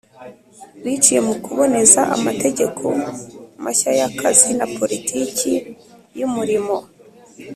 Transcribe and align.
biciye 0.83 1.19
mu 1.27 1.35
kuboneza 1.43 2.01
amategeko 2.15 2.85
mashya 3.63 3.91
y'akazi 3.99 4.49
na 4.59 4.67
politiki 4.77 5.51
y'umurimo. 6.19 6.77